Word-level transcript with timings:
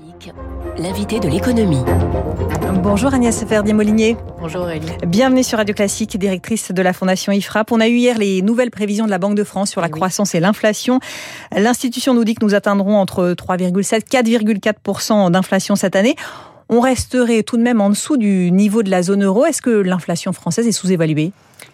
Classique, 0.00 0.32
l'invité 0.78 1.20
de 1.20 1.28
l'économie. 1.28 1.82
Bonjour 2.82 3.12
Agnès 3.12 3.44
Ferdier-Molinier. 3.44 4.16
Bonjour 4.40 4.62
Aurélie. 4.62 4.86
Bienvenue 5.06 5.42
sur 5.42 5.58
Radio 5.58 5.74
Classique, 5.74 6.16
directrice 6.18 6.72
de 6.72 6.82
la 6.82 6.92
Fondation 6.92 7.32
IFRAP. 7.32 7.72
On 7.72 7.80
a 7.80 7.88
eu 7.88 7.96
hier 7.96 8.16
les 8.18 8.40
nouvelles 8.40 8.70
prévisions 8.70 9.04
de 9.04 9.10
la 9.10 9.18
Banque 9.18 9.34
de 9.34 9.44
France 9.44 9.70
sur 9.70 9.80
la 9.80 9.88
croissance 9.88 10.34
et 10.34 10.40
l'inflation. 10.40 11.00
L'institution 11.54 12.14
nous 12.14 12.24
dit 12.24 12.34
que 12.34 12.44
nous 12.44 12.54
atteindrons 12.54 12.96
entre 12.96 13.34
3,7 13.34 13.96
et 13.96 14.38
4,4% 14.38 15.30
d'inflation 15.30 15.76
cette 15.76 15.96
année. 15.96 16.16
On 16.68 16.80
resterait 16.80 17.42
tout 17.42 17.56
de 17.56 17.62
même 17.62 17.80
en 17.80 17.90
dessous 17.90 18.16
du 18.16 18.50
niveau 18.52 18.82
de 18.82 18.90
la 18.90 19.02
zone 19.02 19.24
euro. 19.24 19.44
Est-ce 19.44 19.60
que 19.60 19.70
l'inflation 19.70 20.32
française 20.32 20.66
est 20.66 20.72
sous-évaluée? 20.72 21.32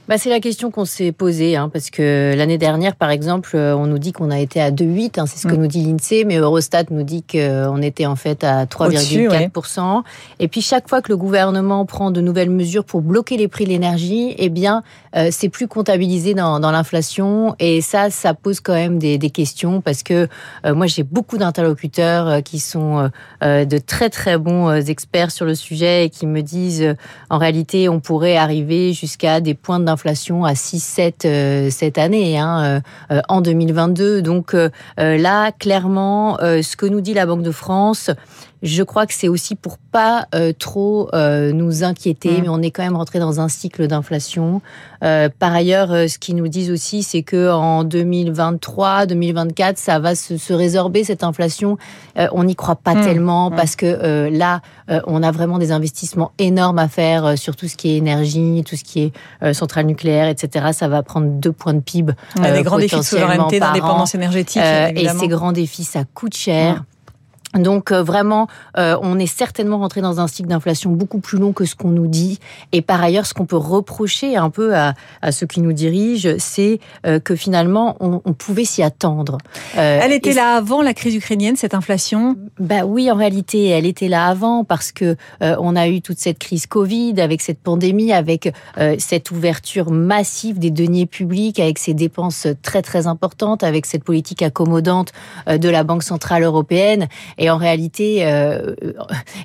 Bah, 0.09 0.19
c'est 0.19 0.31
la 0.31 0.39
question 0.39 0.71
qu'on 0.71 0.85
s'est 0.85 1.11
posée, 1.11 1.57
hein, 1.57 1.69
parce 1.69 1.91
que 1.91 2.33
l'année 2.37 2.59
dernière, 2.59 2.95
par 2.95 3.11
exemple, 3.11 3.51
euh, 3.55 3.75
on 3.75 3.87
nous 3.87 3.99
dit 3.99 4.13
qu'on 4.13 4.31
a 4.31 4.39
été 4.39 4.61
à 4.61 4.71
2,8, 4.71 5.19
hein, 5.19 5.27
c'est 5.27 5.39
ce 5.39 5.49
que 5.49 5.55
mm. 5.55 5.61
nous 5.61 5.67
dit 5.67 5.85
l'INSEE, 5.85 6.25
mais 6.25 6.37
Eurostat 6.37 6.85
nous 6.91 7.03
dit 7.03 7.25
qu'on 7.25 7.83
était 7.83 8.07
en 8.07 8.15
fait 8.15 8.45
à 8.45 8.67
3,4%. 8.67 10.03
Et 10.39 10.47
puis 10.47 10.61
chaque 10.61 10.89
fois 10.89 11.03
que 11.03 11.09
le 11.09 11.17
gouvernement 11.17 11.85
prend 11.87 12.13
de 12.13 12.21
nouvelles 12.21 12.51
mesures 12.51 12.85
pour 12.85 13.01
bloquer 13.01 13.37
les 13.37 13.49
prix 13.49 13.65
de 13.65 13.71
l'énergie, 13.71 14.37
eh 14.39 14.49
bien, 14.49 14.85
euh, 15.17 15.31
c'est 15.33 15.49
plus 15.49 15.67
comptabilisé 15.67 16.35
dans, 16.35 16.61
dans 16.61 16.71
l'inflation. 16.71 17.57
Et 17.59 17.81
ça, 17.81 18.11
ça 18.11 18.33
pose 18.33 18.61
quand 18.61 18.75
même 18.75 19.01
des, 19.01 19.19
des 19.19 19.31
questions, 19.31 19.81
parce 19.81 20.05
que 20.05 20.29
euh, 20.65 20.75
moi, 20.75 20.87
j'ai 20.87 21.03
beaucoup 21.03 21.37
d'interlocuteurs 21.37 22.45
qui 22.45 22.61
sont 22.61 23.11
de 23.43 23.79
très 23.79 24.11
très 24.11 24.39
bons 24.39 24.71
experts 24.71 25.31
sur 25.31 25.47
le 25.47 25.55
sujet 25.55 26.05
et 26.05 26.11
qui 26.11 26.27
me 26.27 26.43
disent, 26.43 26.95
en 27.31 27.39
réalité, 27.39 27.89
on 27.89 28.01
pourrait 28.01 28.37
arriver 28.37 28.93
jusqu'à 28.93 29.41
des 29.41 29.55
points 29.55 29.81
d'inflation 29.81 29.96
à 30.45 30.53
6-7 30.53 31.13
euh, 31.25 31.71
cette 31.71 31.99
année, 31.99 32.39
hein, 32.39 32.83
euh, 33.11 33.21
en 33.29 33.41
2022. 33.41 34.23
Donc 34.23 34.55
euh, 34.55 34.69
là, 34.97 35.53
clairement, 35.53 36.39
ce 36.39 36.77
que 36.77 36.87
nous 36.87 37.01
dit 37.01 37.15
la 37.15 37.27
Banque 37.27 37.43
de 37.43 37.51
France, 37.51 38.11
je 38.63 38.83
crois 38.83 39.07
que 39.07 39.15
c'est 39.15 39.29
aussi 39.29 39.55
pour 39.55 39.79
pas 39.79 40.27
euh, 40.35 40.53
trop 40.59 41.09
euh, 41.15 41.53
nous 41.53 41.85
inquiéter, 41.85 42.31
mmh. 42.31 42.43
mais 42.43 42.49
on 42.49 42.63
est 42.63 42.71
quand 42.71 42.83
même 42.83 42.97
rentré 42.97 43.19
dans 43.19 43.41
un 43.41 43.49
cycle 43.49 43.87
d'inflation. 43.87 44.63
Euh, 45.05 45.29
par 45.39 45.55
ailleurs, 45.55 45.89
ce 46.09 46.19
qu'ils 46.19 46.37
nous 46.37 46.49
disent 46.49 46.71
aussi, 46.71 47.03
c'est 47.03 47.23
que 47.23 47.51
en 47.51 47.85
2023, 47.85 49.07
2024, 49.07 49.79
ça 49.79 49.99
va 49.99 50.15
se, 50.15 50.37
se 50.37 50.53
résorber 50.53 51.05
cette 51.05 51.23
inflation. 51.23 51.77
on 52.33 52.45
n'y 52.45 52.57
croit 52.57 52.77
pas 52.77 52.95
mmh. 52.95 53.03
tellement 53.03 53.51
mmh. 53.51 53.57
parce 53.57 53.77
que 53.77 54.29
là, 54.31 54.61
on 55.07 55.23
a 55.23 55.31
vraiment 55.31 55.59
des 55.59 55.73
investissements 55.73 56.33
énormes 56.39 56.79
à 56.79 56.89
faire 56.89 57.39
sur 57.39 57.57
tout 57.57 57.69
ce 57.69 57.77
qui 57.77 57.91
est 57.91 57.97
énergie, 57.97 58.63
tout 58.67 58.77
ce 58.77 58.85
qui 58.85 59.03
est 59.03 59.53
centrale 59.53 59.86
nucléaire, 59.87 60.29
etc. 60.29 60.67
Ça 60.73 60.89
va 60.89 61.03
prendre 61.03 61.29
deux 61.29 61.53
points 61.53 61.75
de 61.75 61.81
PIB. 61.81 62.13
On 62.39 62.43
a 62.43 62.53
des 62.53 62.63
grands 62.63 62.79
défis 62.79 62.97
de 62.97 63.03
souveraineté, 63.03 63.61
d'indépendance 63.61 64.15
énergétique. 64.15 64.63
et 64.63 65.09
ces 65.09 65.29
grands 65.29 65.53
défis, 65.53 65.85
ça 65.85 66.05
coûte 66.15 66.35
cher. 66.35 66.85
Donc 67.59 67.93
euh, 67.93 68.03
vraiment, 68.03 68.49
euh, 68.79 68.97
on 69.03 69.19
est 69.19 69.27
certainement 69.27 69.79
rentré 69.79 70.01
dans 70.01 70.21
un 70.21 70.27
cycle 70.27 70.49
d'inflation 70.49 70.91
beaucoup 70.91 71.21
plus 71.21 71.39
long 71.39 71.53
que 71.53 71.65
ce 71.65 71.75
qu'on 71.75 71.91
nous 71.91 72.07
dit. 72.07 72.39
Et 72.73 72.83
par 72.83 73.03
ailleurs, 73.03 73.27
ce 73.27 73.35
qu'on 73.35 73.47
peut 73.47 73.57
reprocher 73.57 74.37
un 74.37 74.51
peu 74.51 74.75
à, 74.75 74.95
à 75.23 75.33
ceux 75.33 75.47
qui 75.47 75.61
nous 75.61 75.73
dirigent, 75.73 76.35
c'est 76.39 76.81
euh, 77.07 77.19
que 77.19 77.35
finalement, 77.35 77.97
on, 78.01 78.21
on 78.25 78.33
pouvait 78.33 78.65
s'y 78.65 78.83
attendre. 78.83 79.39
elle 79.75 80.13
était 80.13 80.33
là 80.33 80.57
avant 80.57 80.83
la 80.83 80.95
crise 80.95 81.15
ukrainienne, 81.15 81.57
cette 81.57 81.75
inflation? 81.75 82.37
Bah 82.59 82.85
oui, 82.85 83.11
en 83.11 83.17
réalité, 83.17 83.69
elle 83.69 83.87
était 83.87 84.09
là 84.09 84.27
avant 84.27 84.65
parce 84.65 84.93
que 84.93 85.17
on 85.41 85.77
a 85.77 85.89
eu 85.89 86.01
toute 86.01 86.19
cette 86.19 86.39
crise 86.39 86.67
Covid, 86.67 87.21
avec 87.21 87.41
cette 87.41 87.61
pandémie, 87.61 88.13
avec 88.13 88.53
cette 88.99 89.31
ouverture 89.31 89.91
massive 89.91 90.59
des 90.59 90.71
deniers 90.71 91.07
publics, 91.07 91.61
avec 91.61 91.79
ces 91.79 91.95
dépenses 91.95 92.47
très 92.63 92.83
très 92.83 93.07
importantes, 93.07 93.63
avec 93.63 93.87
cette 93.87 94.05
politique 94.05 94.43
accommodante 94.43 95.13
de 95.47 95.69
la 95.69 95.85
Banque 95.85 96.03
centrale 96.03 96.43
européenne. 96.43 97.09
Et 97.39 97.46
en 97.51 97.57
réalité, 97.57 98.27
euh, 98.27 98.75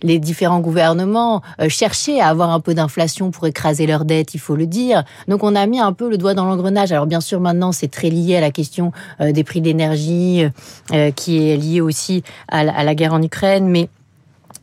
les 0.04 0.20
différents 0.20 0.60
gouvernements 0.60 1.42
euh, 1.60 1.70
cherchaient 1.70 2.20
à 2.20 2.28
avoir 2.28 2.52
un 2.52 2.60
peu 2.60 2.74
d'inflation 2.74 3.32
pour 3.32 3.48
écraser 3.48 3.88
leurs 3.88 4.06
dettes, 4.06 4.34
il 4.34 4.40
faut 4.40 4.56
le 4.56 4.68
dire. 4.68 5.04
Donc 5.28 5.44
on 5.44 5.56
a 5.56 5.66
mis 5.66 5.80
un 5.80 5.94
peu 5.94 6.10
le 6.10 6.18
doigt 6.18 6.34
dans 6.34 6.46
l'engrenage. 6.46 6.92
Alors 6.92 7.08
bien 7.08 7.22
sûr, 7.22 7.40
maintenant, 7.40 7.72
c'est 7.72 7.90
très 7.90 8.10
lié 8.10 8.38
à 8.38 8.42
la 8.42 8.52
question 8.52 8.92
euh, 9.20 9.32
des 9.32 9.44
prix 9.44 9.62
d'énergie, 9.62 10.46
qui 11.16 11.50
est 11.50 11.58
liée 11.58 11.82
aussi 11.82 12.24
à 12.48 12.84
la 12.84 12.96
guerre 12.96 13.14
en 13.14 13.22
Ukraine, 13.22 13.68
mais 13.68 13.90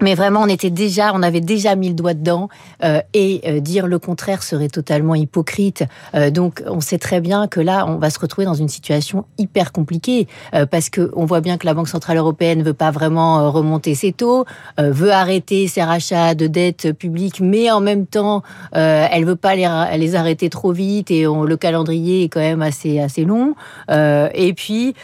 mais 0.01 0.15
vraiment, 0.15 0.43
on 0.43 0.49
était 0.49 0.71
déjà, 0.71 1.13
on 1.15 1.23
avait 1.23 1.41
déjà 1.41 1.75
mis 1.75 1.89
le 1.89 1.95
doigt 1.95 2.15
dedans, 2.15 2.49
euh, 2.85 3.01
et 3.15 3.41
euh, 3.47 3.61
dire 3.61 3.87
le 3.87 3.99
contraire 3.99 4.43
serait 4.43 4.69
totalement 4.69 5.15
hypocrite. 5.15 5.85
Euh, 6.15 6.31
donc, 6.31 6.63
on 6.67 6.81
sait 6.81 6.99
très 6.99 7.21
bien 7.21 7.49
que 7.49 7.61
là, 7.61 7.85
on 7.89 7.97
va 7.97 8.11
se 8.11 8.19
retrouver 8.19 8.45
dans 8.45 8.55
une 8.55 8.69
situation 8.69 9.25
hyper 9.39 9.73
compliquée 9.73 10.29
euh, 10.55 10.67
parce 10.67 10.89
que 10.91 11.11
on 11.17 11.25
voit 11.25 11.41
bien 11.41 11.59
que 11.59 11.67
la 11.67 11.75
Banque 11.75 11.89
centrale 11.89 12.17
européenne 12.17 12.63
veut 12.63 12.75
pas 12.75 12.91
vraiment 12.91 13.41
euh, 13.41 13.49
remonter 13.49 13.95
ses 13.95 14.13
taux, 14.13 14.45
veut 14.79 15.13
arrêter 15.13 15.67
ses 15.67 15.83
rachats 15.83 16.35
de 16.35 16.47
dettes 16.47 16.93
publiques, 16.93 17.41
mais 17.41 17.71
en 17.71 17.81
même 17.81 18.07
temps, 18.07 18.43
elle 18.73 19.25
veut 19.25 19.37
pas 19.37 19.55
les, 19.55 19.69
les 19.99 20.15
arrêter 20.15 20.49
trop 20.49 20.73
vite 20.73 21.11
et 21.11 21.27
on, 21.27 21.43
le 21.43 21.57
calendrier 21.57 22.25
est 22.25 22.29
quand 22.29 22.41
même 22.41 22.63
assez 22.63 23.01
assez 23.01 23.25
long. 23.25 23.55
et 23.91 24.53
puis, 24.55 24.95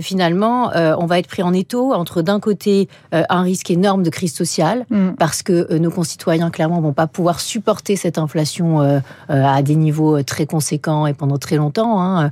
finalement, 0.00 0.70
on 0.74 1.06
va 1.06 1.18
être 1.18 1.28
pris 1.28 1.42
en 1.42 1.52
étau 1.52 1.92
entre 1.92 2.22
d'un 2.22 2.40
côté 2.40 2.88
un 3.12 3.42
risque 3.42 3.70
énorme 3.70 3.89
de 3.98 4.10
crise 4.10 4.32
sociale 4.32 4.86
mm. 4.90 5.10
parce 5.18 5.42
que 5.42 5.66
euh, 5.70 5.78
nos 5.78 5.90
concitoyens 5.90 6.50
clairement 6.50 6.80
vont 6.80 6.92
pas 6.92 7.06
pouvoir 7.06 7.40
supporter 7.40 7.96
cette 7.96 8.18
inflation 8.18 8.80
euh, 8.80 9.00
euh, 9.30 9.44
à 9.44 9.62
des 9.62 9.76
niveaux 9.76 10.22
très 10.22 10.46
conséquents 10.46 11.06
et 11.06 11.14
pendant 11.14 11.38
très 11.38 11.56
longtemps. 11.56 12.00
Hein. 12.00 12.30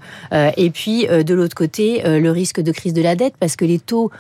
et 0.57 0.71
puis 0.71 1.07
de 1.07 1.35
l'autre 1.35 1.55
côté, 1.55 2.03
le 2.05 2.31
risque 2.31 2.61
de 2.61 2.73
crise 2.73 2.93
de 2.93 3.03
la 3.03 3.17
dette 3.17 3.35
parce 3.39 3.57
que 3.57 3.65
les 3.65 3.79
taux 3.79 4.11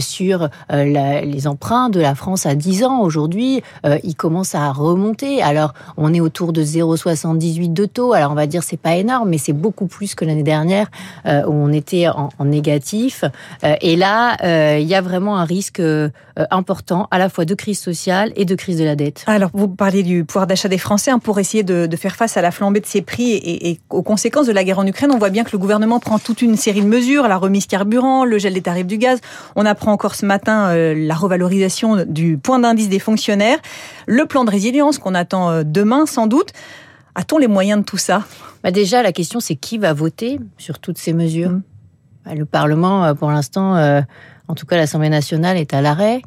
sur 0.00 0.48
les 0.70 1.46
emprunts 1.46 1.88
de 1.88 2.00
la 2.00 2.14
France 2.14 2.46
à 2.46 2.54
10 2.54 2.84
ans 2.84 3.00
aujourd'hui, 3.00 3.62
ils 4.04 4.14
commencent 4.14 4.54
à 4.54 4.70
remonter. 4.72 5.42
Alors 5.42 5.74
on 5.96 6.12
est 6.14 6.20
autour 6.20 6.52
de 6.52 6.62
0,78 6.62 7.72
de 7.72 7.84
taux. 7.86 8.12
Alors 8.12 8.32
on 8.32 8.34
va 8.34 8.46
dire 8.46 8.62
c'est 8.62 8.76
pas 8.76 8.96
énorme, 8.96 9.30
mais 9.30 9.38
c'est 9.38 9.52
beaucoup 9.52 9.86
plus 9.86 10.14
que 10.14 10.24
l'année 10.24 10.42
dernière 10.42 10.88
où 11.24 11.52
on 11.52 11.72
était 11.72 12.08
en, 12.08 12.30
en 12.38 12.44
négatif. 12.44 13.24
et 13.62 13.96
là, 13.96 14.36
il 14.78 14.86
y 14.86 14.94
a 14.94 15.00
vraiment 15.00 15.38
un 15.38 15.44
risque 15.44 15.82
important 16.50 16.75
à 17.10 17.18
la 17.18 17.28
fois 17.28 17.44
de 17.44 17.54
crise 17.54 17.78
sociale 17.78 18.32
et 18.36 18.44
de 18.44 18.54
crise 18.54 18.78
de 18.78 18.84
la 18.84 18.96
dette. 18.96 19.24
Alors, 19.26 19.50
vous 19.52 19.68
parlez 19.68 20.02
du 20.02 20.24
pouvoir 20.24 20.46
d'achat 20.46 20.68
des 20.68 20.78
Français 20.78 21.10
hein, 21.10 21.18
pour 21.18 21.38
essayer 21.38 21.62
de, 21.62 21.86
de, 21.86 21.96
faire 21.96 22.16
face 22.16 22.36
à 22.36 22.42
la 22.42 22.50
flambée 22.50 22.80
de 22.80 22.86
ces 22.86 23.02
prix 23.02 23.32
et, 23.32 23.70
et, 23.70 23.80
aux 23.90 24.02
conséquences 24.02 24.46
de 24.46 24.52
la 24.52 24.64
guerre 24.64 24.78
en 24.78 24.86
Ukraine. 24.86 25.10
On 25.12 25.18
voit 25.18 25.30
bien 25.30 25.44
que 25.44 25.50
le 25.52 25.58
gouvernement 25.58 26.00
prend 26.00 26.18
toute 26.18 26.42
une 26.42 26.56
série 26.56 26.82
de 26.82 26.86
mesures, 26.86 27.28
la 27.28 27.36
remise 27.36 27.66
carburant, 27.66 28.24
le 28.24 28.38
gel 28.38 28.54
des 28.54 28.62
tarifs 28.62 28.86
du 28.86 28.98
gaz. 28.98 29.20
On 29.56 29.66
apprend 29.66 29.92
encore 29.92 30.14
ce 30.14 30.26
matin 30.26 30.68
euh, 30.68 30.94
la 30.96 31.14
revalorisation 31.14 32.04
du 32.06 32.38
point 32.38 32.58
d'indice 32.58 32.88
des 32.88 32.98
fonctionnaires, 32.98 33.58
le 34.06 34.26
plan 34.26 34.44
de 34.44 34.50
résilience 34.50 34.98
qu'on 34.98 35.14
attend 35.14 35.50
euh, 35.50 35.62
demain 35.64 36.06
sans 36.06 36.26
doute. 36.26 36.52
A-t-on 37.14 37.38
les 37.38 37.48
moyens 37.48 37.80
de 37.80 37.84
tout 37.84 37.96
ça? 37.96 38.24
Bah 38.62 38.70
Déjà, 38.70 39.02
la 39.02 39.12
question, 39.12 39.40
c'est 39.40 39.56
qui 39.56 39.78
va 39.78 39.92
voter 39.92 40.38
sur 40.58 40.78
toutes 40.78 40.98
ces 40.98 41.14
mesures? 41.14 41.50
Mmh. 41.50 41.62
bah, 42.26 42.34
Le 42.34 42.44
Parlement, 42.44 43.04
euh, 43.04 43.14
pour 43.14 43.30
l'instant, 43.30 43.76
en 44.48 44.54
tout 44.54 44.66
cas 44.66 44.76
l'Assemblée 44.76 45.08
nationale, 45.08 45.56
est 45.56 45.74
à 45.74 45.80
l'arrêt. 45.80 46.22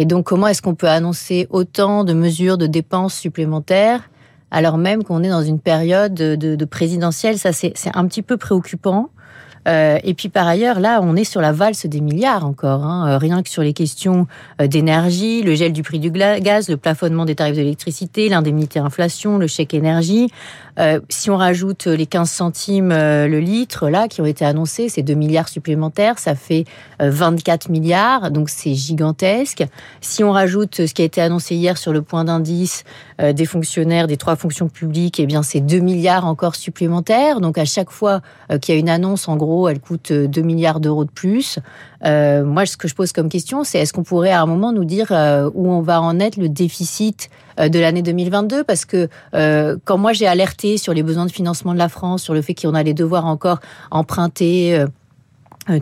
Et 0.00 0.04
donc, 0.04 0.26
comment 0.26 0.46
est-ce 0.46 0.62
qu'on 0.62 0.76
peut 0.76 0.88
annoncer 0.88 1.48
autant 1.50 2.04
de 2.04 2.12
mesures 2.12 2.56
de 2.56 2.68
dépenses 2.68 3.14
supplémentaires 3.14 4.08
alors 4.52 4.78
même 4.78 5.02
qu'on 5.02 5.24
est 5.24 5.28
dans 5.28 5.42
une 5.42 5.58
période 5.58 6.14
de, 6.14 6.36
de 6.36 6.64
présidentielle? 6.64 7.36
Ça, 7.36 7.52
c'est 7.52 7.74
un 7.94 8.06
petit 8.06 8.22
peu 8.22 8.36
préoccupant. 8.36 9.10
Euh, 9.66 9.98
et 10.04 10.14
puis 10.14 10.28
par 10.28 10.46
ailleurs, 10.46 10.80
là, 10.80 11.00
on 11.02 11.16
est 11.16 11.24
sur 11.24 11.40
la 11.40 11.52
valse 11.52 11.86
des 11.86 12.00
milliards 12.00 12.46
encore, 12.46 12.84
hein, 12.84 13.08
euh, 13.08 13.18
rien 13.18 13.42
que 13.42 13.48
sur 13.48 13.62
les 13.62 13.72
questions 13.72 14.26
euh, 14.60 14.66
d'énergie, 14.66 15.42
le 15.42 15.54
gel 15.54 15.72
du 15.72 15.82
prix 15.82 15.98
du 15.98 16.10
gaz, 16.10 16.68
le 16.68 16.76
plafonnement 16.76 17.24
des 17.24 17.34
tarifs 17.34 17.56
d'électricité, 17.56 18.28
l'indemnité 18.28 18.78
inflation, 18.78 19.38
le 19.38 19.46
chèque 19.46 19.74
énergie. 19.74 20.30
si 21.08 21.28
on 21.28 21.36
rajoute 21.36 21.86
les 21.86 22.06
15 22.06 22.30
centimes 22.30 22.90
le 22.90 23.40
litre, 23.40 23.88
là, 23.88 24.06
qui 24.06 24.20
ont 24.20 24.26
été 24.26 24.44
annoncés, 24.44 24.88
c'est 24.88 25.02
2 25.02 25.14
milliards 25.14 25.48
supplémentaires, 25.48 26.20
ça 26.20 26.36
fait 26.36 26.66
24 27.00 27.68
milliards, 27.68 28.30
donc 28.30 28.48
c'est 28.48 28.74
gigantesque. 28.74 29.64
Si 30.00 30.22
on 30.22 30.30
rajoute 30.30 30.86
ce 30.86 30.94
qui 30.94 31.02
a 31.02 31.04
été 31.04 31.20
annoncé 31.20 31.56
hier 31.56 31.76
sur 31.76 31.92
le 31.92 32.00
point 32.00 32.24
d'indice 32.24 32.84
des 33.20 33.44
fonctionnaires 33.44 34.06
des 34.06 34.16
trois 34.16 34.36
fonctions 34.36 34.68
publiques, 34.68 35.18
eh 35.18 35.26
bien 35.26 35.42
c'est 35.42 35.60
2 35.60 35.80
milliards 35.80 36.26
encore 36.26 36.54
supplémentaires. 36.54 37.40
Donc 37.40 37.58
à 37.58 37.64
chaque 37.64 37.90
fois 37.90 38.20
qu'il 38.60 38.72
y 38.72 38.78
a 38.78 38.80
une 38.80 38.88
annonce, 38.88 39.26
en 39.26 39.36
gros, 39.36 39.47
elle 39.68 39.80
coûte 39.80 40.12
2 40.12 40.40
milliards 40.42 40.80
d'euros 40.80 41.04
de 41.04 41.10
plus. 41.10 41.58
Euh, 42.04 42.44
moi, 42.44 42.66
ce 42.66 42.76
que 42.76 42.88
je 42.88 42.94
pose 42.94 43.12
comme 43.12 43.28
question, 43.28 43.64
c'est 43.64 43.78
est-ce 43.78 43.92
qu'on 43.92 44.04
pourrait 44.04 44.30
à 44.30 44.42
un 44.42 44.46
moment 44.46 44.72
nous 44.72 44.84
dire 44.84 45.08
euh, 45.10 45.50
où 45.54 45.70
on 45.70 45.80
va 45.80 46.00
en 46.00 46.20
être 46.20 46.36
le 46.36 46.48
déficit 46.48 47.28
euh, 47.58 47.68
de 47.68 47.78
l'année 47.78 48.02
2022 48.02 48.64
Parce 48.64 48.84
que 48.84 49.08
quand 49.84 49.98
moi 49.98 50.12
j'ai 50.12 50.26
alerté 50.26 50.76
sur 50.76 50.94
les 50.94 51.02
besoins 51.02 51.26
de 51.26 51.32
financement 51.32 51.72
de 51.72 51.78
la 51.78 51.88
France, 51.88 52.22
sur 52.22 52.34
le 52.34 52.42
fait 52.42 52.54
qu'on 52.54 52.74
allait 52.74 52.94
devoir 52.94 53.26
encore 53.26 53.60
emprunter 53.90 54.78
euh, 54.78 54.86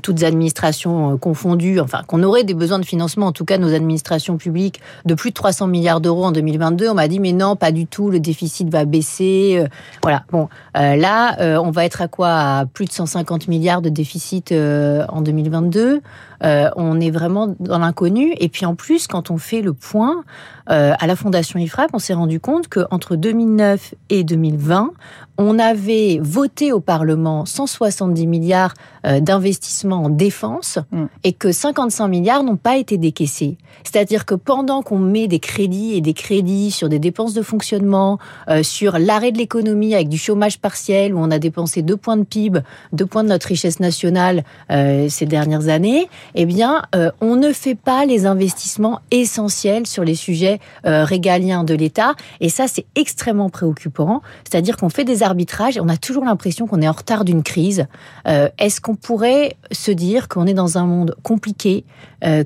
toutes 0.03 0.23
administrations 0.23 1.15
euh, 1.15 1.17
confondues, 1.17 1.81
enfin 1.81 2.03
qu'on 2.07 2.23
aurait 2.23 2.45
des 2.45 2.55
besoins 2.55 2.79
de 2.79 2.85
financement, 2.85 3.27
en 3.27 3.33
tout 3.33 3.45
cas 3.45 3.59
nos 3.59 3.75
administrations 3.75 4.37
publiques, 4.37 4.81
de 5.05 5.15
plus 5.15 5.31
de 5.31 5.35
300 5.35 5.67
milliards 5.69 6.01
d'euros 6.01 6.25
en 6.25 6.33
2022. 6.33 6.89
On 6.89 6.95
m'a 6.95 7.09
dit 7.09 7.21
mais 7.21 7.33
non, 7.33 7.57
pas 7.57 7.73
du 7.73 7.87
tout, 7.87 8.11
le 8.11 8.21
déficit 8.21 8.69
va 8.69 8.85
baisser. 8.85 9.59
Euh, 9.61 9.67
voilà. 10.03 10.25
Bon, 10.31 10.49
là, 10.75 11.37
on 11.61 11.71
va 11.71 11.85
être 11.85 12.03
à 12.03 12.09
quoi? 12.09 12.29
À 12.29 12.67
plus 12.67 12.87
de 12.87 12.93
150 12.93 13.49
milliards 13.49 13.83
de 13.83 13.89
déficit 13.89 14.53
en 14.53 15.21
2022. 15.21 16.01
On 16.43 17.01
est 17.01 17.11
vraiment 17.11 17.55
dans 17.61 17.79
l'inconnu. 17.79 18.35
Et 18.39 18.49
puis 18.49 18.67
en 18.67 18.75
plus, 18.75 19.07
quand 19.07 19.31
on 19.31 19.39
fait 19.39 19.63
le 19.63 19.73
point 19.73 20.25
à 20.67 21.07
la 21.07 21.17
Fondation 21.17 21.59
IFRAP, 21.59 21.91
on 21.93 21.99
s'est 21.99 22.15
rendu 22.15 22.41
compte 22.41 22.69
qu'entre 22.69 23.17
2009 23.17 23.95
et 24.11 24.25
2020, 24.25 24.91
on 25.39 25.59
avait 25.59 26.19
voté 26.21 26.73
au 26.73 26.81
Parlement 26.81 27.45
170 27.45 28.27
milliards 28.27 28.75
d'investissements 29.21 30.05
en 30.05 30.09
défense 30.09 30.79
mm. 30.91 31.05
et 31.25 31.33
que 31.33 31.53
55 31.53 32.09
milliards 32.09 32.43
n'ont 32.43 32.57
pas 32.57 32.77
été 32.77 32.99
décaissés. 32.99 33.59
C'est-à-dire 33.85 34.25
que 34.25 34.35
pendant 34.35 34.83
qu'on 34.83 34.99
met 34.99 35.29
des 35.29 35.39
crédits 35.39 35.95
et 35.95 36.01
des 36.01 36.15
crédits 36.15 36.71
sur 36.71 36.89
des 36.89 36.99
dépenses 36.99 37.35
de 37.35 37.43
fonctionnement, 37.43 38.19
sur 38.63 38.99
l'arrêt 38.99 39.33
de 39.33 39.39
l'économie 39.39 39.95
avec 39.95 40.09
du 40.09 40.19
chômage 40.19 40.59
partiel, 40.59 41.15
où 41.15 41.19
on 41.19 41.31
a 41.31 41.39
dépensé 41.39 41.83
deux 41.83 41.97
points 41.97 42.17
de 42.17 42.25
PIB, 42.25 42.61
deux 42.93 43.07
points 43.07 43.25
de 43.25 43.29
notre 43.29 43.49
richesse 43.49 43.81
nationale 43.81 44.45
euh, 44.71 45.09
ces 45.09 45.27
dernières 45.27 45.69
années, 45.69 46.09
eh 46.35 46.47
bien, 46.47 46.83
euh, 46.95 47.11
on 47.21 47.37
ne 47.37 47.53
fait 47.53 47.75
pas 47.75 48.05
les 48.05 48.27
investissements 48.27 49.01
essentiels 49.11 49.87
sur 49.87 50.05
les 50.05 50.15
sujets 50.15 50.59
euh, 50.87 51.05
régaliens 51.05 51.65
de 51.65 51.75
l'État. 51.75 52.15
Et 52.41 52.49
ça, 52.49 52.67
c'est 52.69 52.87
extrêmement 52.95 53.51
préoccupant. 53.51 54.23
C'est-à-dire 54.45 54.77
qu'on 54.77 54.89
fait 54.89 55.05
des 55.05 55.23
arbitrages 55.23 55.77
et 55.77 55.81
on 55.81 55.89
a 55.89 55.97
toujours 55.97 56.25
l'impression 56.25 56.67
qu'on 56.67 56.83
est 56.83 56.89
en 56.89 56.93
retard 56.93 57.25
d'une 57.25 57.43
crise. 57.43 57.87
Est-ce 58.25 58.81
qu'on 58.81 58.97
pourrait 58.97 59.57
se 59.71 59.91
dire 59.91 60.29
qu'on 60.29 60.47
est 60.47 60.55
dans 60.55 60.79
un 60.79 60.85
monde 60.85 61.15
compliqué, 61.23 61.85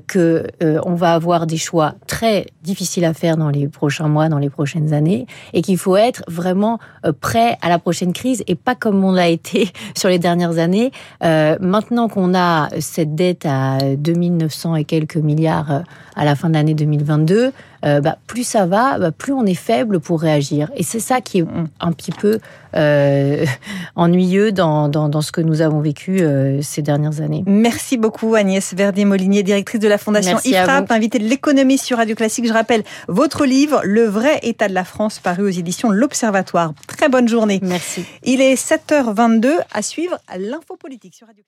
que 0.07 0.47
on 0.61 0.95
va 0.95 1.13
avoir 1.13 1.47
des 1.47 1.57
choix 1.57 1.95
très 2.07 2.47
difficiles 2.63 3.05
à 3.05 3.13
faire 3.13 3.37
dans 3.37 3.49
les 3.49 3.67
prochains 3.67 4.07
mois, 4.07 4.29
dans 4.29 4.37
les 4.37 4.49
prochaines 4.49 4.93
années, 4.93 5.25
et 5.53 5.61
qu'il 5.61 5.77
faut 5.77 5.95
être 5.95 6.23
vraiment 6.27 6.79
prêt 7.19 7.57
à 7.61 7.69
la 7.69 7.79
prochaine 7.79 8.13
crise 8.13 8.43
et 8.47 8.55
pas 8.55 8.75
comme 8.75 9.03
on 9.03 9.11
l'a 9.11 9.29
été 9.41 9.71
sur 9.95 10.09
les 10.09 10.19
dernières 10.19 10.57
années? 10.57 10.91
Euh, 11.23 11.57
maintenant 11.59 12.07
qu'on 12.07 12.33
a 12.33 12.69
cette 12.79 13.15
dette 13.15 13.45
à 13.45 13.70
2900 13.79 14.75
et 14.75 14.83
quelques 14.83 15.17
milliards 15.17 15.71
euh, 15.71 15.79
à 16.15 16.25
la 16.25 16.35
fin 16.35 16.49
de 16.49 16.55
l'année 16.55 16.73
2022, 16.73 17.51
euh, 17.83 17.99
bah, 17.99 18.17
plus 18.27 18.43
ça 18.43 18.65
va, 18.65 18.99
bah, 18.99 19.11
plus 19.11 19.33
on 19.33 19.45
est 19.45 19.55
faible 19.55 19.99
pour 19.99 20.21
réagir. 20.21 20.69
Et 20.75 20.83
c'est 20.83 20.99
ça 20.99 21.21
qui 21.21 21.39
est 21.39 21.43
mm. 21.43 21.67
un 21.79 21.91
petit 21.93 22.11
peu 22.11 22.39
euh, 22.75 23.45
ennuyeux 23.95 24.51
dans, 24.51 24.87
dans, 24.87 25.09
dans, 25.09 25.21
ce 25.21 25.31
que 25.31 25.41
nous 25.41 25.61
avons 25.61 25.79
vécu 25.79 26.21
euh, 26.21 26.61
ces 26.61 26.81
dernières 26.81 27.21
années. 27.21 27.43
Merci 27.47 27.97
beaucoup 27.97 28.35
Agnès 28.35 28.73
Verdier-Molinier, 28.73 29.43
directrice 29.43 29.79
de 29.79 29.87
la 29.87 29.97
Fondation 29.97 30.37
IFRAP, 30.43 30.91
invitée 30.91 31.19
de 31.19 31.27
l'économie 31.27 31.77
sur 31.77 31.97
Radio 31.97 32.15
Classique. 32.15 32.47
Je 32.47 32.53
rappelle 32.53 32.83
votre 33.07 33.45
livre, 33.45 33.81
Le 33.83 34.03
vrai 34.03 34.39
état 34.43 34.67
de 34.67 34.73
la 34.73 34.83
France, 34.83 35.19
paru 35.19 35.43
aux 35.43 35.49
éditions 35.49 35.89
L'Observatoire. 35.89 36.73
Très 36.87 37.09
bonne 37.09 37.27
journée. 37.27 37.59
Merci. 37.63 38.05
Il 38.23 38.41
est 38.41 38.55
7h22 38.55 39.53
à 39.73 39.81
suivre 39.81 40.19
l'info 40.37 40.75
politique 40.75 41.15
sur 41.15 41.27
Radio 41.27 41.43
Classique. 41.43 41.47